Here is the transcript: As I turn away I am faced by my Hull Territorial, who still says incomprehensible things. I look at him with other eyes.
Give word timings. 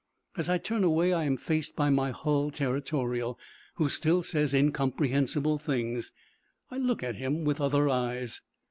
As 0.35 0.49
I 0.49 0.57
turn 0.57 0.83
away 0.83 1.13
I 1.13 1.25
am 1.25 1.37
faced 1.37 1.75
by 1.75 1.91
my 1.91 2.09
Hull 2.09 2.49
Territorial, 2.49 3.37
who 3.75 3.87
still 3.87 4.23
says 4.23 4.51
incomprehensible 4.51 5.59
things. 5.59 6.11
I 6.71 6.77
look 6.79 7.03
at 7.03 7.17
him 7.17 7.43
with 7.43 7.61
other 7.61 7.87
eyes. 7.87 8.41